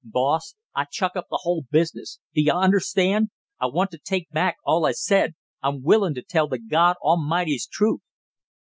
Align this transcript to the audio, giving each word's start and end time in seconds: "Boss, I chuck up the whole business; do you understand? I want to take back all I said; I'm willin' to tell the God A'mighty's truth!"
"Boss, 0.03 0.55
I 0.73 0.85
chuck 0.89 1.15
up 1.15 1.27
the 1.29 1.41
whole 1.43 1.65
business; 1.69 2.19
do 2.33 2.41
you 2.41 2.53
understand? 2.53 3.29
I 3.59 3.67
want 3.67 3.91
to 3.91 3.99
take 3.99 4.31
back 4.31 4.55
all 4.65 4.87
I 4.87 4.93
said; 4.93 5.35
I'm 5.61 5.83
willin' 5.83 6.15
to 6.15 6.23
tell 6.23 6.47
the 6.47 6.57
God 6.57 6.95
A'mighty's 7.05 7.67
truth!" 7.67 8.01